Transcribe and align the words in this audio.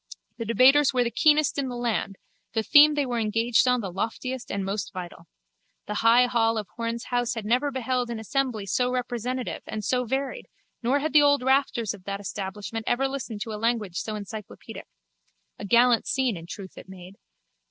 The 0.39 0.45
debaters 0.45 0.95
were 0.95 1.03
the 1.03 1.11
keenest 1.11 1.59
in 1.59 1.69
the 1.69 1.75
land, 1.75 2.15
the 2.53 2.63
theme 2.63 2.95
they 2.95 3.05
were 3.05 3.19
engaged 3.19 3.67
on 3.67 3.81
the 3.81 3.91
loftiest 3.91 4.49
and 4.49 4.65
most 4.65 4.91
vital. 4.91 5.27
The 5.85 5.93
high 6.01 6.25
hall 6.25 6.57
of 6.57 6.67
Horne's 6.75 7.03
house 7.13 7.35
had 7.35 7.45
never 7.45 7.69
beheld 7.69 8.09
an 8.09 8.17
assembly 8.19 8.65
so 8.65 8.89
representative 8.91 9.61
and 9.67 9.85
so 9.85 10.05
varied 10.05 10.47
nor 10.81 11.01
had 11.01 11.13
the 11.13 11.21
old 11.21 11.43
rafters 11.43 11.93
of 11.93 12.05
that 12.05 12.19
establishment 12.19 12.85
ever 12.87 13.07
listened 13.07 13.41
to 13.41 13.53
a 13.53 13.61
language 13.61 13.97
so 13.99 14.15
encyclopaedic. 14.15 14.87
A 15.59 15.65
gallant 15.65 16.07
scene 16.07 16.35
in 16.35 16.47
truth 16.47 16.79
it 16.79 16.89
made. 16.89 17.17